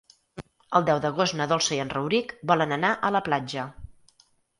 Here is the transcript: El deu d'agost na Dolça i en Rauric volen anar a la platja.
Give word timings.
El 0.77 0.85
deu 0.85 1.01
d'agost 1.01 1.35
na 1.41 1.45
Dolça 1.51 1.75
i 1.75 1.77
en 1.83 1.91
Rauric 1.97 2.33
volen 2.53 2.73
anar 2.79 2.91
a 2.95 3.13
la 3.17 3.23
platja. 3.29 3.67